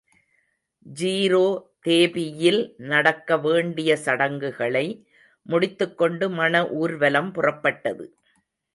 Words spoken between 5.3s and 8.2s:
முடித்துக் கொண்டு மண ஊர்வலம் புறப்பட்டது.